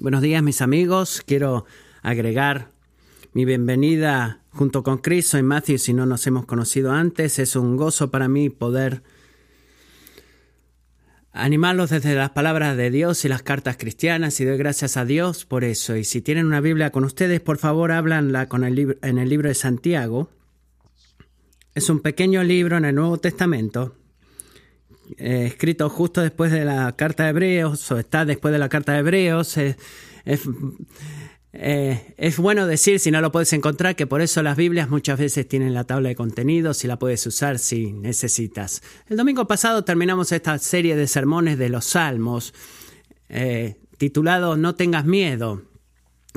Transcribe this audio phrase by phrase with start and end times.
[0.00, 1.66] Buenos días mis amigos, quiero
[2.00, 2.70] agregar
[3.34, 7.76] mi bienvenida junto con Chris, soy Matthew, si no nos hemos conocido antes, es un
[7.76, 9.02] gozo para mí poder
[11.32, 15.44] animarlos desde las palabras de Dios y las cartas cristianas y doy gracias a Dios
[15.44, 15.94] por eso.
[15.96, 19.50] Y si tienen una Biblia con ustedes, por favor, háblanla con el en el libro
[19.50, 20.30] de Santiago.
[21.74, 23.96] Es un pequeño libro en el Nuevo Testamento,
[25.18, 28.92] eh, escrito justo después de la carta de Hebreos, o está después de la carta
[28.92, 29.56] de Hebreos.
[29.56, 29.76] Eh,
[31.52, 35.18] eh, es bueno decir, si no lo puedes encontrar, que por eso las Biblias muchas
[35.18, 38.82] veces tienen la tabla de contenidos y la puedes usar si necesitas.
[39.08, 42.54] El domingo pasado terminamos esta serie de sermones de los Salmos,
[43.98, 45.62] titulado No tengas miedo.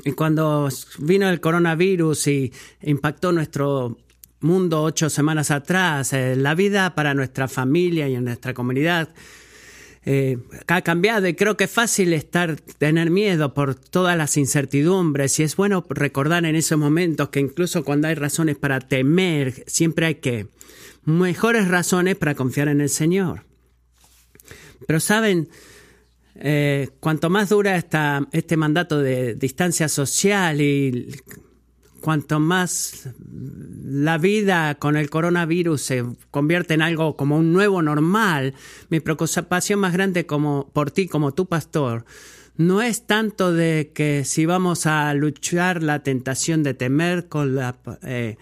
[0.03, 0.69] Y cuando
[0.99, 3.97] vino el coronavirus y impactó nuestro
[4.43, 9.09] mundo ocho semanas atrás, eh, la vida para nuestra familia y en nuestra comunidad
[10.05, 15.39] eh, ha cambiado y creo que es fácil estar, tener miedo por todas las incertidumbres
[15.39, 20.07] y es bueno recordar en esos momentos que incluso cuando hay razones para temer, siempre
[20.07, 20.47] hay que
[21.05, 23.45] mejores razones para confiar en el Señor.
[24.85, 25.47] Pero saben,
[26.35, 31.15] eh, cuanto más dura esta, este mandato de distancia social y
[32.03, 38.55] cuanto más la vida con el coronavirus se convierte en algo como un nuevo normal,
[38.89, 42.03] mi preocupación más grande como por ti, como tu pastor,
[42.57, 47.77] no es tanto de que si vamos a luchar la tentación de temer con la
[48.03, 48.35] eh,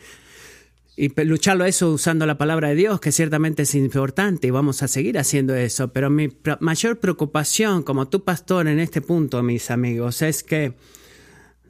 [0.98, 4.88] y lucharlo eso usando la palabra de Dios, que ciertamente es importante y vamos a
[4.88, 5.94] seguir haciendo eso.
[5.94, 10.74] Pero mi mayor preocupación como tu pastor en este punto, mis amigos, es que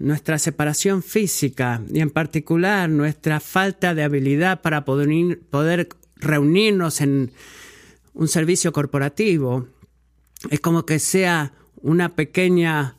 [0.02, 7.32] nuestra separación física y en particular nuestra falta de habilidad para poder, poder reunirnos en
[8.14, 9.68] un servicio corporativo.
[10.50, 12.96] Es como que sea una pequeña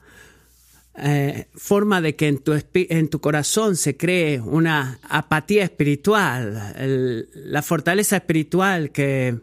[0.94, 6.72] eh, forma de que en tu, en tu corazón se cree una apatía espiritual,
[7.34, 9.40] la fortaleza espiritual que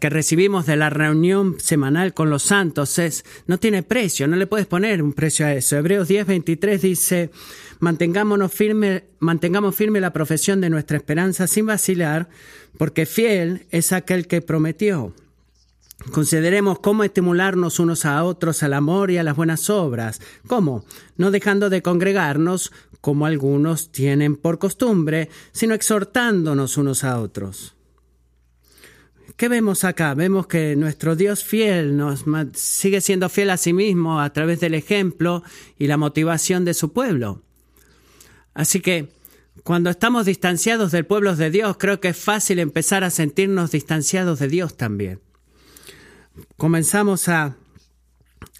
[0.00, 4.46] que recibimos de la reunión semanal con los santos es, no tiene precio, no le
[4.46, 5.76] puedes poner un precio a eso.
[5.76, 7.30] Hebreos 10:23 dice,
[7.78, 12.28] mantengámonos firme, mantengamos firme la profesión de nuestra esperanza sin vacilar,
[12.78, 15.14] porque fiel es aquel que prometió.
[16.12, 20.20] Consideremos cómo estimularnos unos a otros al amor y a las buenas obras.
[20.46, 20.84] ¿Cómo?
[21.16, 27.73] No dejando de congregarnos, como algunos tienen por costumbre, sino exhortándonos unos a otros.
[29.36, 30.14] ¿Qué vemos acá?
[30.14, 32.24] Vemos que nuestro Dios fiel nos
[32.54, 35.42] sigue siendo fiel a sí mismo a través del ejemplo
[35.76, 37.42] y la motivación de su pueblo.
[38.54, 39.08] Así que
[39.64, 44.38] cuando estamos distanciados del pueblo de Dios, creo que es fácil empezar a sentirnos distanciados
[44.38, 45.18] de Dios también.
[46.56, 47.56] Comenzamos a,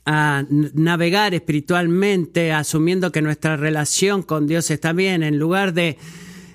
[0.05, 5.99] a navegar espiritualmente asumiendo que nuestra relación con Dios está bien, en lugar de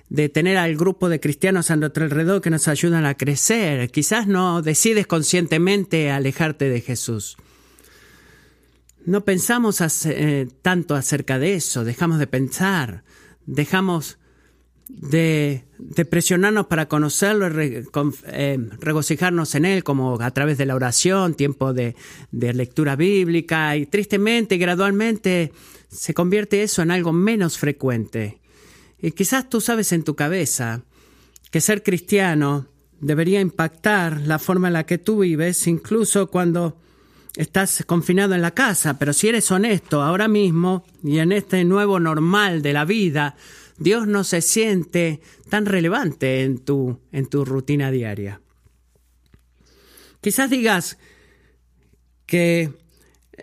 [0.09, 3.90] de tener al grupo de cristianos a nuestro alrededor que nos ayudan a crecer.
[3.92, 7.38] Quizás no decides conscientemente alejarte de Jesús.
[9.06, 13.03] No pensamos eh, tanto acerca de eso, dejamos de pensar,
[13.46, 14.18] dejamos
[14.90, 15.64] de,
[16.09, 17.86] presionarnos para conocerlo, y
[18.28, 21.96] eh, regocijarnos en él, como a través de la oración, tiempo de,
[22.31, 25.53] de lectura bíblica, y tristemente, gradualmente,
[25.90, 28.40] se convierte eso en algo menos frecuente.
[29.01, 30.83] Y quizás tú sabes en tu cabeza
[31.51, 32.67] que ser cristiano
[32.99, 36.77] debería impactar la forma en la que tú vives, incluso cuando
[37.35, 41.99] estás confinado en la casa, pero si eres honesto ahora mismo y en este nuevo
[41.99, 43.35] normal de la vida,
[43.77, 48.41] Dios no se siente tan relevante en tu, en tu rutina diaria.
[50.21, 50.97] Quizás digas
[52.25, 52.73] que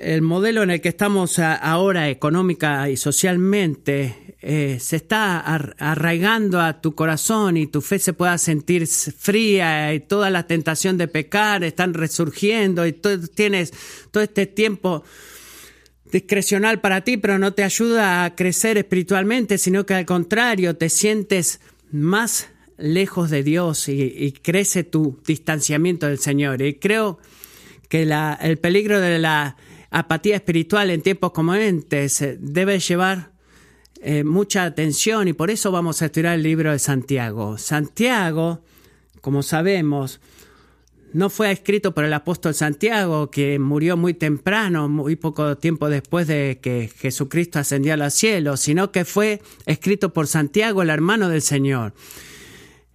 [0.00, 6.80] el modelo en el que estamos ahora económica y socialmente eh, se está arraigando a
[6.80, 11.64] tu corazón y tu fe se pueda sentir fría y toda la tentación de pecar
[11.64, 13.72] están resurgiendo y tú tienes
[14.10, 15.04] todo este tiempo
[16.12, 20.90] discrecional para ti, pero no te ayuda a crecer espiritualmente, sino que al contrario te
[20.90, 21.60] sientes
[21.90, 22.48] más
[22.78, 26.62] lejos de Dios y, crece tu distanciamiento del Señor.
[26.62, 27.18] Y creo
[27.88, 29.56] que el peligro de la
[29.90, 33.32] apatía espiritual en tiempos como este debe llevar
[34.02, 37.58] eh, mucha atención y por eso vamos a estudiar el libro de Santiago.
[37.58, 38.62] Santiago,
[39.20, 40.20] como sabemos,
[41.12, 46.26] no fue escrito por el apóstol Santiago, que murió muy temprano, muy poco tiempo después
[46.26, 51.28] de que Jesucristo ascendió a los cielos, sino que fue escrito por Santiago, el hermano
[51.28, 51.94] del Señor.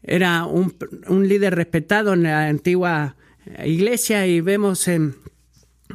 [0.04, 3.16] Era un líder respetado en la antigua
[3.64, 5.16] iglesia y vemos en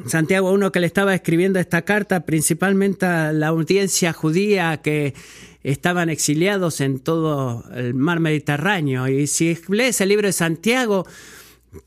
[0.07, 5.15] Santiago, uno que le estaba escribiendo esta carta principalmente a la audiencia judía que
[5.63, 9.09] estaban exiliados en todo el mar Mediterráneo.
[9.09, 11.07] Y si lees el libro de Santiago,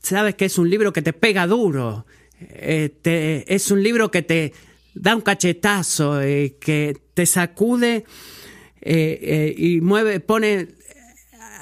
[0.00, 2.06] sabes que es un libro que te pega duro,
[2.40, 4.52] eh, es un libro que te
[4.94, 8.04] da un cachetazo, eh, que te sacude
[8.80, 10.68] eh, y mueve, pone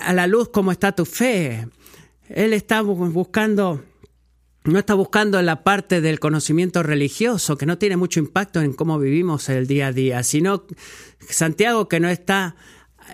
[0.01, 1.67] a la luz cómo está tu fe.
[2.29, 3.83] Él está buscando
[4.73, 8.99] no está buscando la parte del conocimiento religioso, que no tiene mucho impacto en cómo
[8.99, 10.65] vivimos el día a día, sino
[11.21, 12.55] Santiago que no está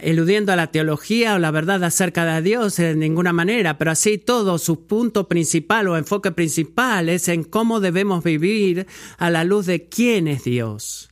[0.02, 4.18] eludiendo a la teología o la verdad acerca de Dios en ninguna manera, pero así
[4.18, 8.86] todo, su punto principal o enfoque principal es en cómo debemos vivir
[9.18, 11.10] a la luz de quién es Dios.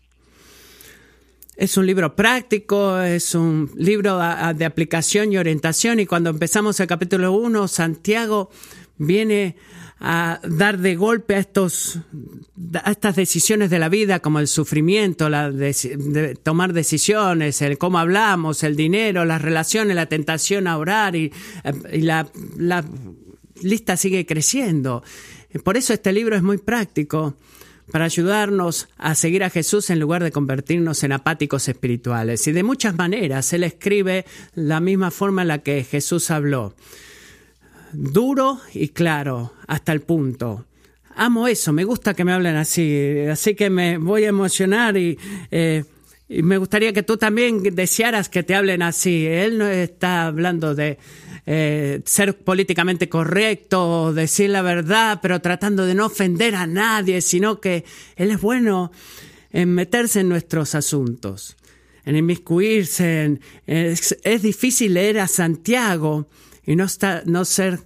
[1.55, 6.89] Es un libro práctico, es un libro de aplicación y orientación y cuando empezamos el
[6.89, 8.51] capítulo 1, Santiago
[8.97, 9.57] viene
[10.05, 12.01] a dar de golpe a, estos,
[12.75, 18.01] a estas decisiones de la vida, como el sufrimiento, la de, tomar decisiones, el cómo
[18.01, 21.33] hablamos, el dinero, las relaciones, la tentación a orar y,
[21.93, 22.27] la,
[22.59, 22.85] la
[23.63, 25.05] lista sigue creciendo.
[25.63, 27.37] Por eso este libro es muy práctico
[27.93, 32.45] para ayudarnos a seguir a Jesús en lugar de convertirnos en apáticos espirituales.
[32.49, 34.25] Y de muchas maneras, Él escribe
[34.55, 36.75] la misma forma en la que Jesús habló
[37.93, 40.67] duro y claro, hasta el punto.
[41.15, 45.19] Amo eso, me gusta que me hablen así, así que me voy a emocionar y,
[45.51, 45.85] eh,
[46.29, 49.27] me gustaría que tú también desearas que te hablen así.
[49.27, 50.99] Él no está hablando de
[51.45, 57.61] eh, ser políticamente correcto, decir la verdad, pero tratando de no ofender a nadie, sino
[57.61, 57.85] que
[58.17, 58.93] Él es bueno
[59.51, 61.57] en meterse en nuestros asuntos,
[62.07, 63.39] en inmiscuirse.
[63.67, 66.27] es, es difícil leer a Santiago
[66.65, 67.81] y no, está, no ser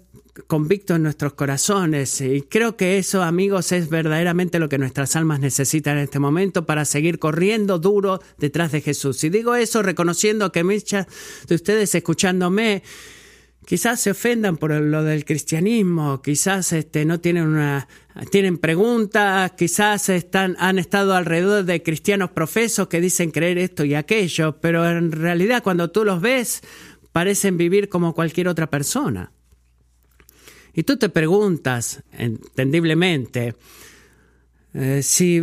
[0.47, 2.21] convicto en nuestros corazones.
[2.21, 6.67] Y creo que eso, amigos, es verdaderamente lo que nuestras almas necesitan en este momento
[6.67, 9.23] para seguir corriendo duro detrás de Jesús.
[9.25, 11.07] Y digo eso reconociendo que muchas
[11.49, 12.83] de ustedes escuchándome
[13.67, 17.89] quizás se ofendan por lo del cristianismo, quizás este, no tienen una,
[18.31, 23.95] tienen preguntas, quizás están, han estado alrededor de cristianos profesos que dicen creer esto y
[23.95, 26.63] aquello, pero en realidad cuando tú los ves,
[27.17, 29.33] parecen vivir como cualquier otra persona.
[30.75, 33.55] Y tú te preguntas, entendiblemente,
[34.75, 35.43] eh, si,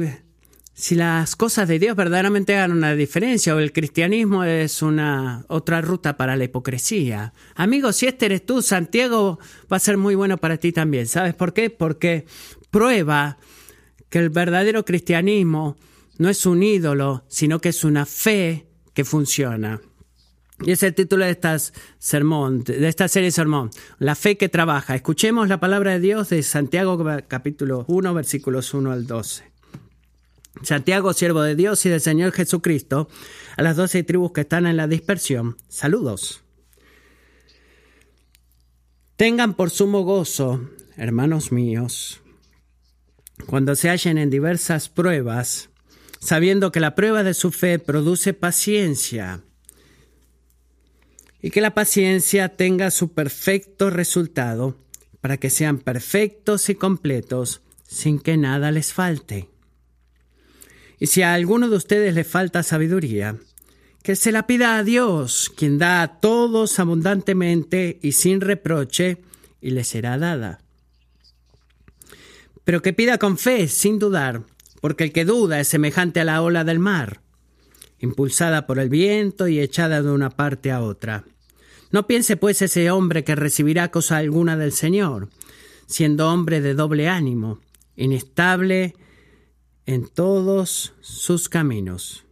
[0.75, 5.81] si las cosas de Dios verdaderamente hagan una diferencia o el cristianismo es una otra
[5.81, 7.33] ruta para la hipocresía.
[7.55, 9.39] Amigos, si este eres tú, Santiago
[9.71, 11.07] va a ser muy bueno para ti también.
[11.07, 11.71] ¿Sabes por qué?
[11.71, 12.27] Porque
[12.69, 13.39] prueba
[14.09, 15.75] que el verdadero cristianismo
[16.19, 19.81] no es un ídolo, sino que es una fe que funciona.
[20.61, 24.49] Y es el título de, estas sermón, de esta serie de sermón, La fe que
[24.49, 24.95] trabaja.
[24.95, 29.51] Escuchemos la palabra de Dios de Santiago capítulo 1, versículos 1 al 12.
[30.61, 33.09] Santiago, siervo de Dios y del Señor Jesucristo,
[33.57, 36.43] a las doce tribus que están en la dispersión, saludos.
[39.15, 42.21] Tengan por sumo gozo, hermanos míos,
[43.47, 45.69] cuando se hallen en diversas pruebas,
[46.19, 49.41] sabiendo que la prueba de su fe produce paciencia
[51.43, 54.77] y que la paciencia tenga su perfecto resultado
[55.19, 59.49] para que sean perfectos y completos sin que nada les falte.
[60.99, 63.37] Y si a alguno de ustedes le falta sabiduría,
[64.03, 69.21] que se la pida a Dios, quien da a todos abundantemente y sin reproche,
[69.59, 70.61] y le será dada.
[72.63, 74.43] Pero que pida con fe, sin dudar,
[74.79, 77.19] porque el que duda es semejante a la ola del mar,
[77.99, 81.25] impulsada por el viento y echada de una parte a otra.
[81.93, 85.29] No piense pues ese hombre que recibirá cosa alguna del Señor,
[85.85, 87.59] siendo hombre de doble ánimo,
[87.95, 88.95] inestable
[89.85, 92.25] en todos sus caminos.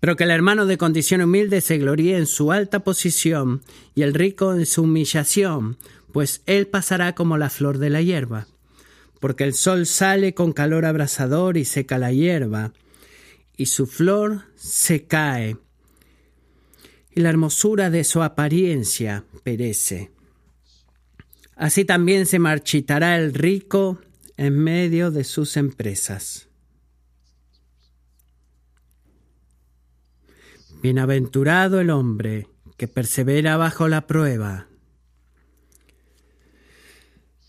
[0.00, 3.62] Pero que el hermano de condición humilde se gloríe en su alta posición
[3.94, 5.78] y el rico en su humillación,
[6.12, 8.48] pues él pasará como la flor de la hierba.
[9.20, 12.72] Porque el sol sale con calor abrasador y seca la hierba,
[13.56, 15.56] y su flor se cae,
[17.12, 20.10] y la hermosura de su apariencia perece.
[21.56, 24.00] Así también se marchitará el rico
[24.36, 26.48] en medio de sus empresas.
[30.82, 32.46] Bienaventurado el hombre
[32.78, 34.68] que persevera bajo la prueba,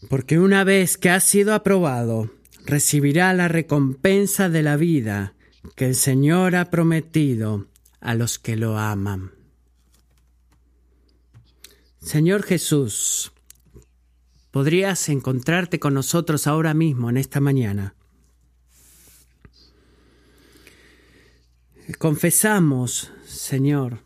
[0.10, 2.30] porque una vez que ha sido aprobado,
[2.65, 5.36] recibirá la recompensa de la vida
[5.77, 7.68] que el Señor ha prometido
[8.01, 9.32] a los que lo aman.
[12.01, 13.31] Señor Jesús,
[14.50, 17.93] podrías encontrarte con nosotros ahora mismo, en esta mañana.
[22.00, 24.00] Confesamos, Señor,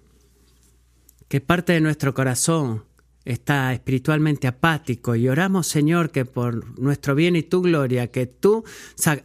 [1.30, 2.84] que parte de nuestro corazón
[3.26, 8.64] está espiritualmente apático y oramos, Señor, que por nuestro bien y tu gloria, que tú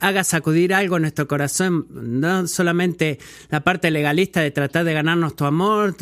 [0.01, 3.19] hagas sacudir algo en nuestro corazón, no solamente
[3.51, 5.95] la parte legalista de tratar de ganarnos tu amor,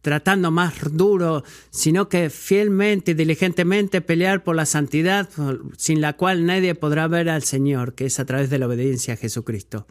[0.00, 5.28] tratando más duro, sino que fielmente y diligentemente pelear por la santidad
[5.76, 9.14] sin la cual nadie podrá ver al Señor, que es a través de la obediencia
[9.14, 9.88] a Jesucristo.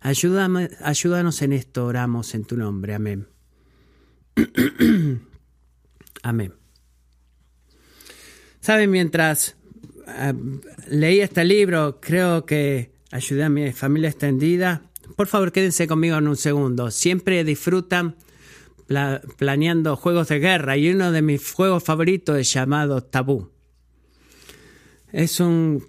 [0.00, 2.94] Ayúdame, ayúdanos en esto, oramos en tu nombre.
[2.94, 3.28] Amén.
[6.22, 6.54] Amén.
[8.60, 9.56] Saben, mientras
[10.06, 10.34] eh,
[10.88, 14.82] leí este libro, creo que ayudé a mi familia extendida.
[15.16, 16.90] Por favor, quédense conmigo en un segundo.
[16.90, 18.16] Siempre disfrutan
[19.36, 23.50] planeando juegos de guerra y uno de mis juegos favoritos es llamado Tabú.
[25.12, 25.86] Es un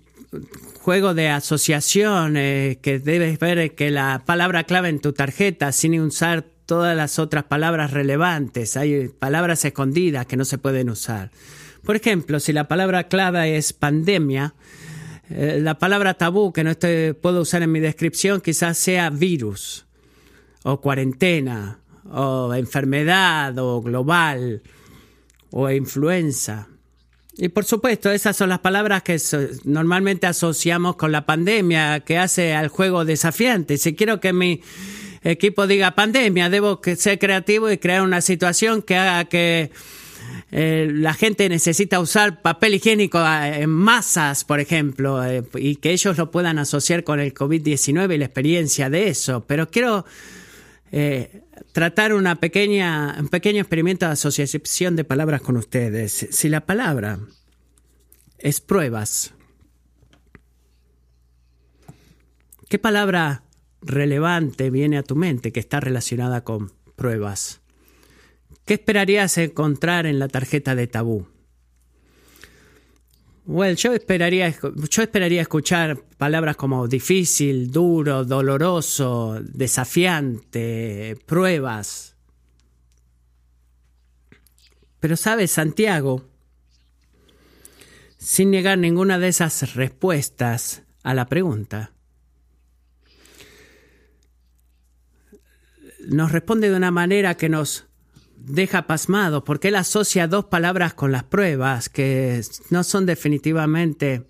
[0.82, 6.46] juego de asociación que debes ver que la palabra clave en tu tarjeta sin usar
[6.70, 8.78] todas las otras palabras relevantes.
[8.78, 11.32] Hay palabras escondidas que no se pueden usar.
[11.84, 14.54] Por ejemplo, si la palabra clave es pandemia,
[15.32, 16.74] eh, la palabra tabú que no
[17.22, 19.88] puedo usar en mi descripción quizás sea virus
[20.62, 24.62] o cuarentena o enfermedad o global
[25.50, 26.68] o influenza.
[27.36, 29.18] Y por supuesto, esas son las palabras que
[29.64, 33.80] normalmente asociamos con la pandemia, que hace al juego desafiante.
[33.80, 34.62] Si quiero que mi
[35.24, 39.72] equipo diga pandemia, debo ser creativo y crear una situación que haga que
[40.52, 45.92] eh, la gente necesita usar papel higiénico eh, en masas, por ejemplo, eh, y que
[45.92, 49.46] ellos lo puedan asociar con el COVID-19 y la experiencia de eso.
[49.46, 50.06] Pero quiero
[51.72, 56.28] tratar una pequeña, un pequeño experimento de asociación de palabras con ustedes.
[56.32, 57.20] Si la palabra
[58.40, 59.34] es pruebas,
[62.70, 63.44] ¿qué palabra
[63.82, 67.62] relevante viene a tu mente que está relacionada con pruebas?
[68.66, 71.28] ¿Qué esperarías encontrar en la tarjeta de tabú?
[73.46, 74.54] Well, yo esperaría,
[74.90, 82.16] yo esperaría escuchar palabras como difícil, duro, doloroso, desafiante, pruebas.
[85.00, 86.30] Pero sabes, Santiago,
[88.18, 91.94] sin negar ninguna de esas respuestas a la pregunta,
[96.08, 97.86] nos responde de una manera que nos
[98.38, 104.24] deja pasmados, porque él asocia dos palabras con las pruebas que no son definitivamente,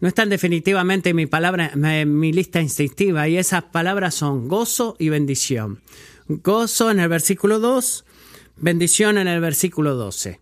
[0.00, 5.08] no están definitivamente en mi palabra, mi lista instintiva, y esas palabras son gozo y
[5.08, 5.80] bendición.
[6.28, 8.04] Gozo en el versículo 2,
[8.58, 10.40] bendición en el versículo 12.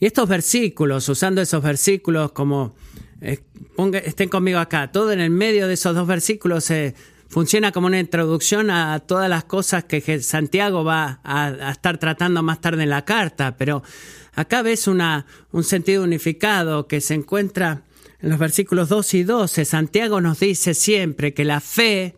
[0.00, 2.74] Y estos versículos, usando esos versículos como,
[3.20, 3.40] eh,
[4.04, 6.94] estén conmigo acá, todo en el medio de esos dos versículos se
[7.28, 12.60] funciona como una introducción a todas las cosas que Santiago va a, estar tratando más
[12.60, 13.82] tarde en la carta, pero
[14.34, 17.82] acá ves un sentido unificado que se encuentra
[18.20, 19.64] en los versículos 2 y 12.
[19.64, 22.14] Santiago nos dice siempre que la fe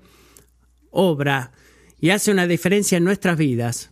[0.91, 1.53] obra
[2.01, 3.91] y hace una diferencia en nuestras vidas,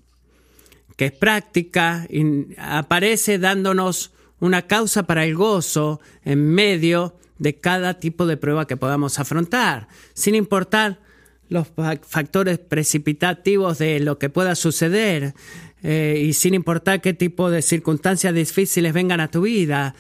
[0.97, 7.99] que es práctica y aparece dándonos una causa para el gozo en medio de cada
[7.99, 11.01] tipo de prueba que podamos afrontar, sin importar
[11.49, 11.69] los
[12.03, 15.35] factores precipitativos de lo que pueda suceder
[15.83, 19.95] eh, y sin importar qué tipo de circunstancias difíciles vengan a tu vida.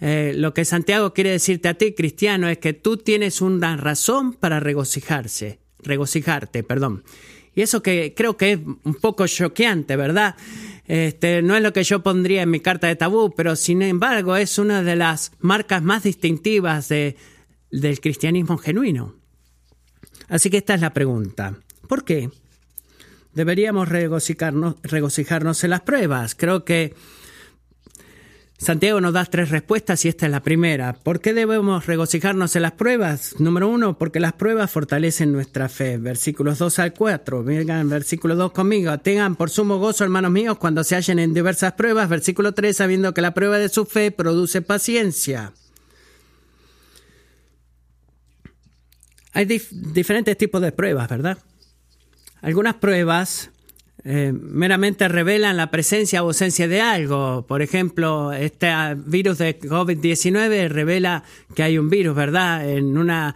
[0.00, 4.34] Eh, lo que Santiago quiere decirte a ti, cristiano, es que tú tienes una razón
[4.34, 7.04] para regocijarse, regocijarte, perdón.
[7.54, 10.36] Y eso que creo que es un poco choqueante, ¿verdad?
[10.86, 14.36] Este, no es lo que yo pondría en mi carta de tabú, pero sin embargo
[14.36, 17.16] es una de las marcas más distintivas de,
[17.70, 19.23] del cristianismo genuino.
[20.28, 21.54] Así que esta es la pregunta.
[21.88, 22.30] ¿Por qué?
[23.34, 26.34] Deberíamos regocijarnos, regocijarnos en las pruebas.
[26.34, 26.94] Creo que
[28.56, 30.94] Santiago nos da tres respuestas y esta es la primera.
[30.94, 33.34] ¿Por qué debemos regocijarnos en las pruebas?
[33.40, 35.98] Número uno, porque las pruebas fortalecen nuestra fe.
[35.98, 37.42] Versículos 2 al 4.
[37.42, 38.96] Vengan, versículo 2 conmigo.
[38.98, 42.08] Tengan por sumo gozo, hermanos míos, cuando se hallen en diversas pruebas.
[42.08, 45.52] Versículo 3, sabiendo que la prueba de su fe produce paciencia.
[49.34, 51.38] Hay diferentes tipos de pruebas, ¿verdad?
[52.40, 53.50] Algunas pruebas
[54.04, 57.46] eh, meramente revelan la presencia o ausencia de algo.
[57.46, 58.70] Por ejemplo, este
[59.06, 61.24] virus de COVID-19 revela
[61.54, 62.68] que hay un virus, ¿verdad?
[62.68, 63.34] En una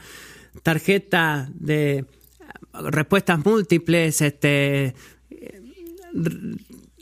[0.63, 2.05] tarjeta de
[2.73, 4.95] respuestas múltiples, este,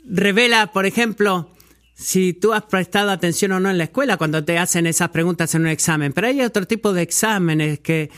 [0.05, 1.51] revela, por ejemplo,
[1.93, 5.53] si tú has prestado atención o no en la escuela cuando te hacen esas preguntas
[5.55, 6.13] en un examen.
[6.13, 8.09] Pero hay otro tipo de exámenes que,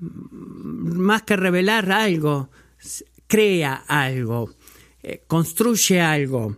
[0.00, 2.50] más que revelar algo,
[3.26, 4.50] crea algo,
[5.02, 6.56] eh, construye algo.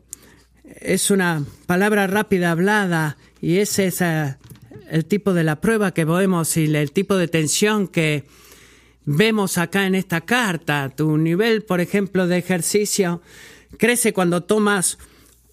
[0.65, 6.57] Es una palabra rápida hablada y ese es el tipo de la prueba que vemos
[6.57, 8.25] y el tipo de tensión que
[9.05, 10.91] vemos acá en esta carta.
[10.95, 13.23] Tu nivel, por ejemplo, de ejercicio
[13.79, 14.99] crece cuando tomas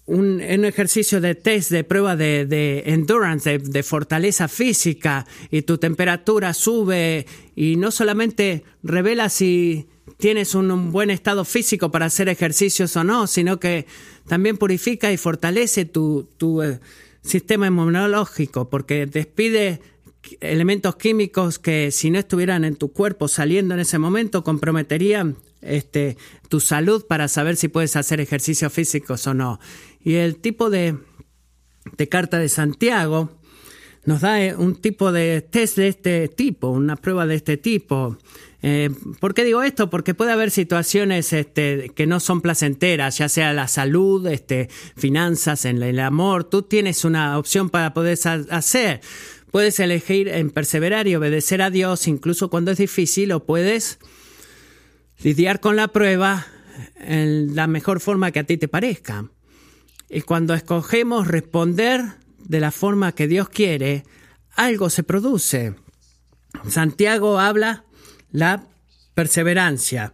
[0.08, 7.26] un, ejercicio de test, de prueba de, endurance, de, fortaleza física, y tu temperatura sube
[7.54, 9.86] y no solamente revela si
[10.16, 13.86] tienes un, buen estado físico para hacer ejercicios o no, sino que
[14.26, 16.26] también purifica y fortalece tu,
[16.62, 16.80] eh,
[17.22, 19.80] sistema inmunológico, porque despide
[20.40, 26.16] elementos químicos que si no estuvieran en tu cuerpo saliendo en ese momento comprometerían este,
[26.48, 29.60] tu salud para saber si puedes hacer ejercicios físicos o no.
[30.02, 30.96] Y el tipo de,
[31.96, 33.38] de carta de Santiago
[34.04, 38.16] nos da eh, un tipo de test de este tipo, una prueba de este tipo.
[38.62, 38.90] Eh,
[39.20, 39.90] ¿Por qué digo esto?
[39.90, 45.64] Porque puede haber situaciones este, que no son placenteras, ya sea la salud, este, finanzas,
[45.64, 46.44] en el amor.
[46.44, 48.18] Tú tienes una opción para poder
[48.50, 49.00] hacer.
[49.50, 53.98] Puedes elegir en perseverar y obedecer a Dios incluso cuando es difícil o puedes
[55.22, 56.46] lidiar con la prueba
[56.98, 59.26] en la mejor forma que a ti te parezca.
[60.08, 62.02] Y cuando escogemos responder
[62.38, 64.04] de la forma que Dios quiere,
[64.56, 65.74] algo se produce.
[66.68, 67.84] Santiago habla
[68.30, 68.66] la
[69.14, 70.12] perseverancia,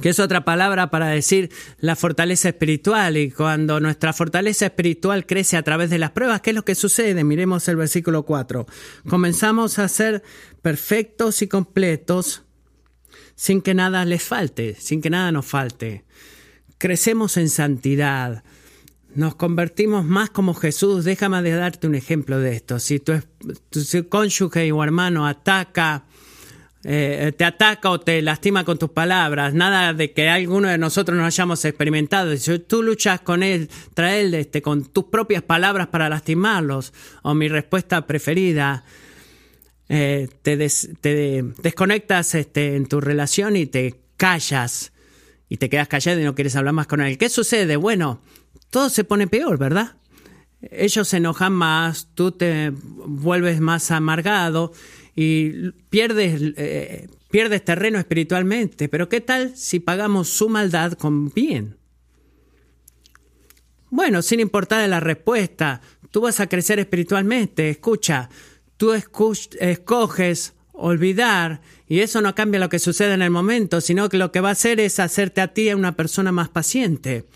[0.00, 3.16] que es otra palabra para decir la fortaleza espiritual.
[3.16, 6.74] Y cuando nuestra fortaleza espiritual crece a través de las pruebas, ¿qué es lo que
[6.74, 7.24] sucede?
[7.24, 8.66] Miremos el versículo 4.
[9.08, 10.22] Comenzamos a ser
[10.62, 12.42] perfectos y completos
[13.34, 16.04] sin que nada les falte, sin que nada nos falte.
[16.82, 18.42] Crecemos en santidad,
[19.14, 21.04] nos convertimos más como Jesús.
[21.04, 22.80] Déjame de darte un ejemplo de esto.
[22.80, 23.22] Si tu,
[23.70, 26.06] tu cónyuge o hermano ataca,
[26.82, 31.16] eh, te ataca o te lastima con tus palabras, nada de que alguno de nosotros
[31.16, 32.36] no hayamos experimentado.
[32.36, 36.92] Si tú luchas con él, trae él este, con tus propias palabras para lastimarlos,
[37.22, 38.82] o mi respuesta preferida,
[39.88, 44.92] eh, te, desconectas este, en tu relación y te callas
[45.52, 47.18] y te quedas callado y no quieres hablar más con él.
[47.18, 47.76] ¿Qué sucede?
[47.76, 48.22] Bueno,
[48.70, 49.96] todo se pone peor, ¿verdad?
[50.62, 54.72] Ellos se enojan más, tú te vuelves más amargado
[55.14, 58.88] y pierdes, eh, pierdes terreno espiritualmente.
[58.88, 61.76] Pero ¿qué tal si pagamos su maldad con bien?
[63.90, 67.68] Bueno, sin importar la respuesta, tú vas a crecer espiritualmente.
[67.68, 68.30] Escucha,
[68.78, 74.18] tú escoges olvidar y eso no cambia lo que sucede en el momento, sino que
[74.18, 77.26] lo que va a hacer es hacerte a ti una persona más paciente.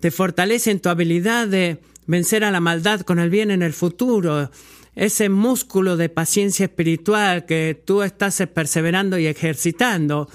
[0.00, 3.72] Te fortalece en tu habilidad de vencer a la maldad con el bien en el
[3.72, 4.50] futuro.
[4.94, 10.28] Ese músculo de paciencia espiritual que tú estás perseverando y ejercitando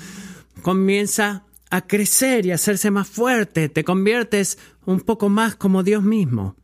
[0.62, 3.70] comienza a crecer y a hacerse más fuerte.
[3.70, 6.56] Te conviertes un poco más como Dios mismo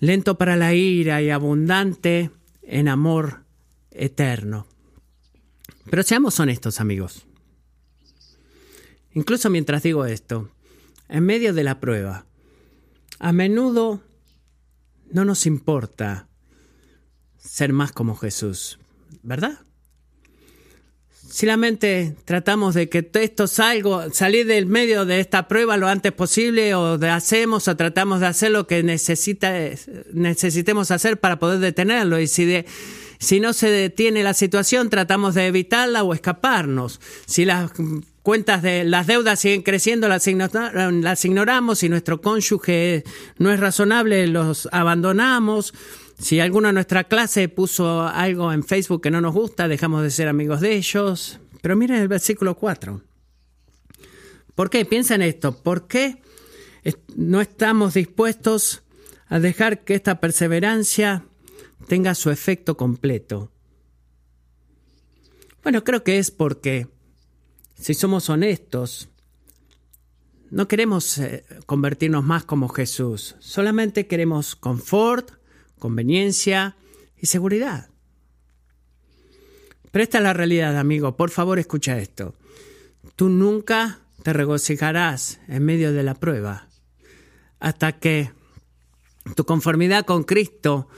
[0.00, 2.30] lento para la ira y abundante
[2.62, 3.44] en amor
[3.98, 4.66] eterno.
[5.90, 7.26] Pero seamos honestos, amigos.
[9.12, 10.50] Incluso mientras digo esto,
[11.08, 12.26] en medio de la prueba,
[13.18, 14.02] a menudo
[15.10, 16.28] no nos importa
[17.38, 18.78] ser más como Jesús,
[19.22, 19.58] ¿verdad?
[21.10, 25.86] Si la mente tratamos de que esto salga, salir del medio de esta prueba lo
[25.86, 29.52] antes posible o de hacemos o tratamos de hacer lo que necesita,
[30.12, 32.18] necesitemos hacer para poder detenerlo.
[32.18, 32.64] Y si, de,
[33.18, 37.00] si no se detiene la situación, tratamos de evitarla o escaparnos.
[37.26, 37.72] Si las
[38.22, 40.26] cuentas de las deudas siguen creciendo, las,
[41.24, 41.78] ignoramos.
[41.80, 43.04] Si nuestro cónyuge
[43.38, 45.74] no es razonable, los abandonamos.
[46.18, 50.10] Si alguno de nuestra clase puso algo en Facebook que no nos gusta, dejamos de
[50.10, 51.40] ser amigos de ellos.
[51.60, 53.02] Pero miren el versículo 4.
[54.54, 54.84] ¿Por qué?
[54.84, 55.56] Piensa en esto.
[55.56, 56.22] ¿Por qué
[57.16, 58.82] no estamos dispuestos
[59.26, 61.24] a dejar que esta perseverancia
[61.86, 63.50] tenga su efecto completo?
[65.62, 66.88] Bueno, creo que es porque,
[67.74, 69.08] si somos honestos,
[70.50, 75.32] no queremos eh, convertirnos más como Jesús, solamente queremos confort,
[75.78, 76.76] conveniencia
[77.16, 77.90] y seguridad.
[79.90, 81.16] Pero esta es la realidad, amigo.
[81.16, 82.34] Por favor, escucha esto.
[83.16, 86.68] Tú nunca te regocijarás en medio de la prueba
[87.60, 88.30] hasta que
[89.34, 90.88] tu conformidad con Cristo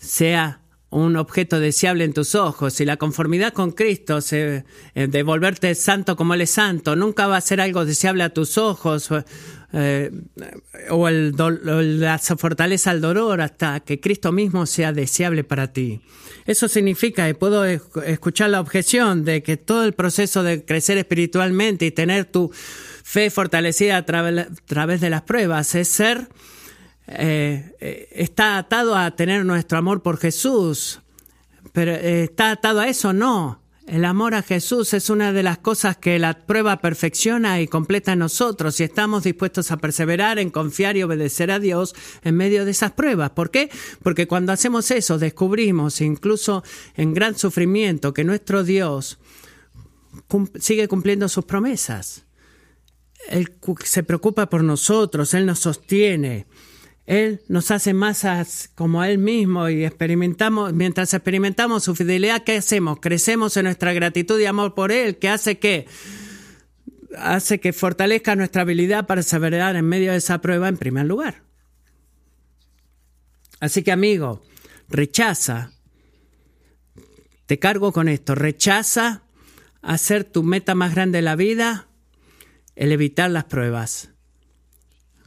[0.00, 0.60] sea
[0.90, 5.72] un objeto deseable en tus ojos y la conformidad con Cristo, se, eh, de volverte
[5.76, 9.08] santo como Él es santo, nunca va a ser algo deseable a tus ojos
[9.72, 10.10] eh,
[10.90, 11.32] o el
[12.00, 16.00] la fortaleza al dolor hasta que Cristo mismo sea deseable para ti.
[16.44, 21.86] Eso significa, y puedo escuchar la objeción de que todo el proceso de crecer espiritualmente
[21.86, 22.50] y tener tu
[23.04, 26.28] fe fortalecida a través de las pruebas es ser
[27.12, 31.00] eh, eh, está atado a tener nuestro amor por Jesús,
[31.72, 33.60] pero eh, está atado a eso, no.
[33.88, 38.12] El amor a Jesús es una de las cosas que la prueba perfecciona y completa
[38.12, 42.64] en nosotros y estamos dispuestos a perseverar en confiar y obedecer a Dios en medio
[42.64, 43.30] de esas pruebas.
[43.30, 43.68] ¿Por qué?
[44.04, 46.62] Porque cuando hacemos eso descubrimos, incluso
[46.94, 49.18] en gran sufrimiento, que nuestro Dios
[50.60, 52.26] sigue cumpliendo sus promesas.
[53.28, 53.52] Él
[53.84, 56.46] se preocupa por nosotros, Él nos sostiene.
[57.06, 63.00] Él nos hace más como Él mismo y experimentamos, mientras experimentamos su fidelidad, ¿qué hacemos?
[63.00, 65.86] Crecemos en nuestra gratitud y amor por Él, que hace que
[67.16, 71.42] hace que fortalezca nuestra habilidad para perseverar en medio de esa prueba en primer lugar.
[73.58, 74.42] Así que amigo,
[74.88, 75.72] rechaza,
[77.46, 79.22] te cargo con esto, rechaza
[79.82, 81.88] hacer tu meta más grande en la vida,
[82.76, 84.09] el evitar las pruebas.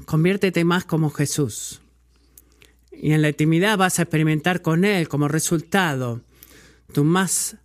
[0.06, 1.82] Conviértete más como Jesús.
[2.92, 6.22] Y en la intimidad vas a experimentar con Él como resultado
[6.94, 7.58] tu más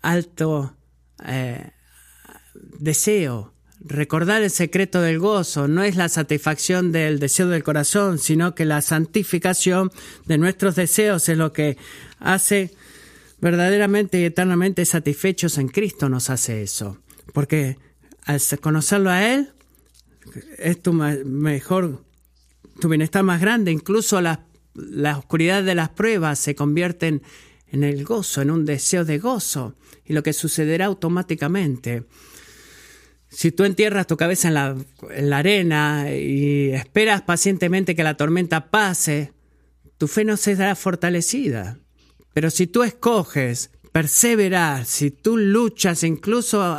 [0.00, 0.76] alto
[1.24, 1.70] eh,
[2.78, 3.52] deseo.
[3.80, 8.64] Recordar el secreto del gozo no es la satisfacción del deseo del corazón, sino que
[8.64, 9.92] la santificación
[10.24, 11.76] de nuestros deseos es lo que
[12.18, 12.74] hace
[13.40, 16.98] verdaderamente y eternamente satisfechos en Cristo nos hace eso.
[17.32, 17.76] Porque
[18.24, 19.52] al conocerlo a Él,
[20.58, 22.04] es tu mejor,
[22.80, 23.70] tu bienestar más grande.
[23.70, 27.22] Incluso la, la oscuridad de las pruebas se convierten
[27.68, 29.74] en el gozo, en un deseo de gozo.
[30.04, 32.04] Y lo que sucederá automáticamente.
[33.28, 34.76] Si tú entierras tu cabeza en la,
[35.10, 39.32] en la arena y esperas pacientemente que la tormenta pase,
[39.98, 41.78] tu fe no será fortalecida.
[42.32, 46.78] Pero si tú escoges perseverar, si tú luchas incluso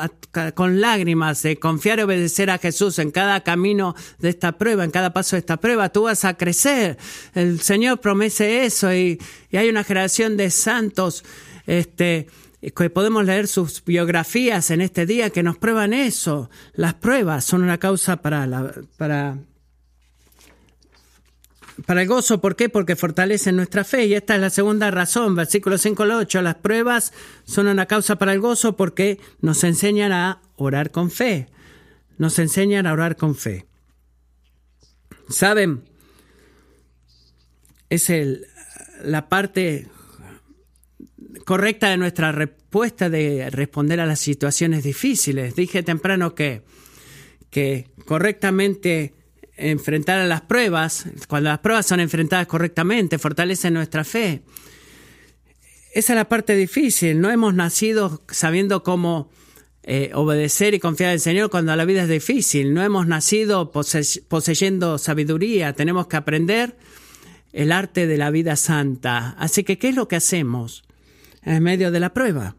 [0.53, 4.91] con lágrimas de confiar y obedecer a Jesús en cada camino de esta prueba, en
[4.91, 6.99] cada paso de esta prueba, tú vas a crecer.
[7.33, 9.19] El Señor promete eso y,
[9.51, 11.23] hay una generación de santos
[11.65, 12.27] este,
[12.61, 16.51] que podemos leer sus biografías en este día que nos prueban eso.
[16.75, 19.39] Las pruebas son una causa para, la, para
[21.85, 22.69] para el gozo, ¿por qué?
[22.69, 24.05] Porque fortalecen nuestra fe.
[24.05, 26.41] Y esta es la segunda razón, versículo 5 al 8.
[26.41, 27.13] Las pruebas
[27.45, 31.47] son una causa para el gozo porque nos enseñan a orar con fe.
[32.17, 33.67] Nos enseñan a orar con fe.
[35.29, 35.83] ¿Saben?
[37.89, 38.47] Es el,
[39.03, 39.87] la parte
[41.45, 45.55] correcta de nuestra respuesta de responder a las situaciones difíciles.
[45.55, 46.63] Dije temprano que,
[47.51, 49.13] que correctamente
[49.57, 54.43] enfrentar a las pruebas, cuando las pruebas son enfrentadas correctamente, fortalecen nuestra fe.
[55.93, 57.19] Esa es la parte difícil.
[57.19, 59.31] No hemos nacido sabiendo cómo
[59.83, 62.73] eh, obedecer y confiar en el Señor cuando la vida es difícil.
[62.73, 65.73] No hemos nacido poseyendo sabiduría.
[65.73, 66.77] Tenemos que aprender
[67.51, 69.29] el arte de la vida santa.
[69.39, 70.83] Así que, ¿qué es lo que hacemos
[71.41, 72.55] en medio de la prueba?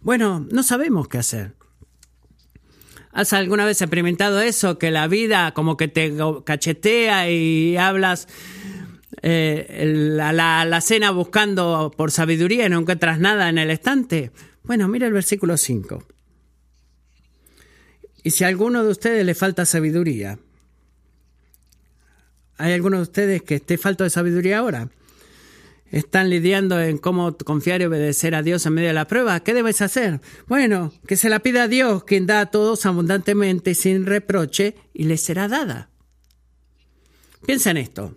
[0.00, 1.59] Bueno, no sabemos qué hacer.
[3.12, 4.78] ¿Has alguna vez experimentado eso?
[4.78, 8.28] Que la vida como que te cachetea y hablas
[9.22, 14.30] eh, la, la, cena buscando por sabiduría y no encuentras nada en el estante.
[14.62, 16.04] Bueno, mira el versículo 5.
[18.22, 20.38] Y si a alguno de ustedes le falta sabiduría,
[22.58, 24.88] ¿hay alguno de ustedes que esté falto de sabiduría ahora?
[25.90, 29.54] Están lidiando en cómo confiar y obedecer a Dios en medio de la prueba, ¿qué
[29.54, 30.20] debes hacer?
[30.46, 35.04] Bueno, que se la pida a Dios, quien da a todos abundantemente sin reproche, y
[35.04, 35.90] le será dada.
[37.46, 38.14] Piensa en esto.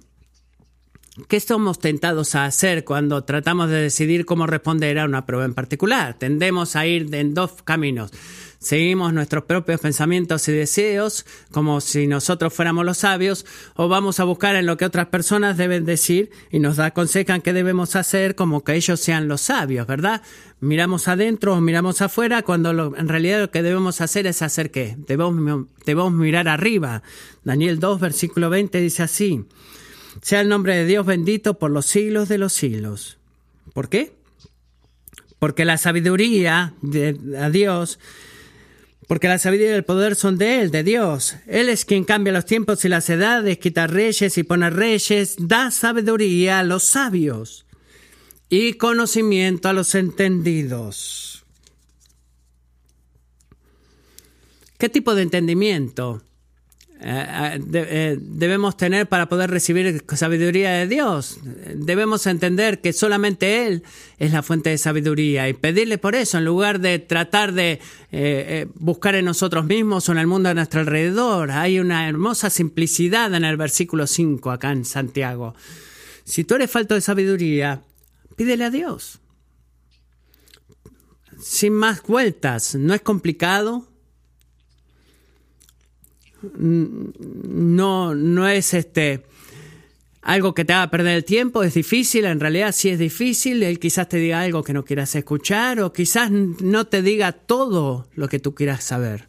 [1.27, 5.53] ¿Qué somos tentados a hacer cuando tratamos de decidir cómo responder a una prueba en
[5.53, 6.17] particular?
[6.17, 8.11] Tendemos a ir en dos caminos.
[8.57, 13.45] Seguimos nuestros propios pensamientos y deseos como si nosotros fuéramos los sabios
[13.75, 17.53] o vamos a buscar en lo que otras personas deben decir y nos aconsejan qué
[17.53, 20.23] debemos hacer como que ellos sean los sabios, ¿verdad?
[20.61, 24.95] Miramos adentro o miramos afuera cuando en realidad lo que debemos hacer es hacer qué?
[24.97, 27.03] Debemos, debemos mirar arriba.
[27.43, 29.45] Daniel 2, versículo 20 dice así.
[30.21, 33.17] Sea el nombre de Dios bendito por los siglos de los siglos.
[33.73, 34.13] ¿Por qué?
[35.39, 37.13] Porque la sabiduría de
[37.51, 37.99] Dios,
[39.07, 41.35] porque la sabiduría y el poder son de Él, de Dios.
[41.47, 45.71] Él es quien cambia los tiempos y las edades, quita reyes y pone reyes, da
[45.71, 47.65] sabiduría a los sabios
[48.49, 51.43] y conocimiento a los entendidos.
[54.77, 56.23] ¿Qué tipo de entendimiento
[57.05, 61.39] eh, eh, debemos tener para poder recibir sabiduría de Dios?
[61.75, 63.83] Debemos entender que solamente Él
[64.19, 67.79] es la fuente de sabiduría y pedirle por eso, en lugar de tratar de
[68.11, 71.51] eh, buscar en nosotros mismos o en el mundo a nuestro alrededor.
[71.51, 75.55] Hay una hermosa simplicidad en el versículo 5 acá en Santiago.
[76.23, 77.81] Si tú eres falto de sabiduría,
[78.37, 79.19] pídele a Dios.
[81.41, 83.92] Sin más vueltas, no es complicado,
[86.57, 89.23] no, no es este
[90.23, 93.77] algo que te haga perder el tiempo, es difícil, en realidad sí es difícil, él
[93.77, 98.29] quizás te diga algo que no quieras escuchar o quizás no te diga todo lo
[98.29, 99.27] que tú quieras saber.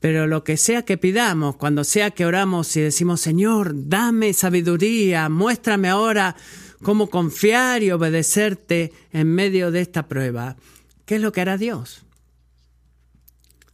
[0.00, 5.28] Pero lo que sea que pidamos, cuando sea que oramos y decimos, Señor, dame sabiduría,
[5.28, 6.36] muéstrame ahora
[6.82, 10.56] cómo confiar y obedecerte en medio de esta prueba,
[11.06, 12.04] ¿qué es lo que hará Dios?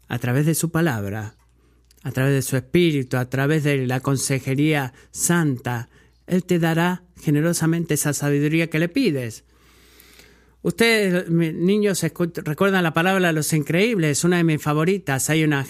[0.06, 1.34] A través de su palabra
[2.04, 5.88] a través de su Espíritu, a través de la consejería santa,
[6.26, 9.44] Él te dará generosamente esa sabiduría que le pides.
[10.60, 15.28] Ustedes, niños, recuerdan la palabra Los Increíbles, una de mis favoritas.
[15.30, 15.66] Hay una,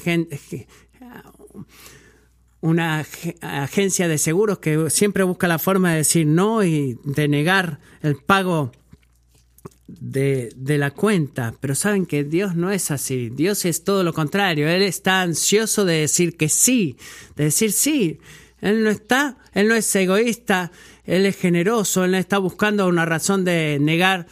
[2.61, 3.05] una
[3.41, 8.17] agencia de seguros que siempre busca la forma de decir no y de negar el
[8.17, 8.73] pago
[9.87, 14.15] de, de, la cuenta, pero saben que Dios no es así, Dios es todo lo
[14.15, 16.97] contrario, Él está ansioso de decir que sí,
[17.37, 18.19] de decir sí,
[18.61, 20.73] Él no está, Él no es egoísta,
[21.05, 24.27] Él es generoso, Él no está buscando una razón de negar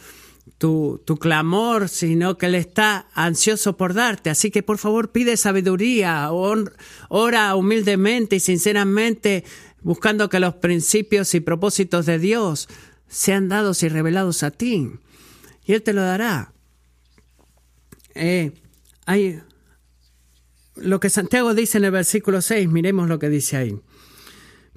[0.57, 5.37] tu, tu clamor, sino que Él está ansioso por darte, así que por favor pide
[5.37, 9.43] sabiduría, ora humildemente y sinceramente
[9.83, 12.69] buscando que los principios y propósitos de Dios
[13.07, 14.93] sean dados y revelados a ti
[15.65, 16.53] y Él te lo dará.
[18.15, 18.51] Eh,
[19.05, 19.41] hay,
[20.75, 23.79] lo que Santiago dice en el versículo 6, miremos lo que dice ahí.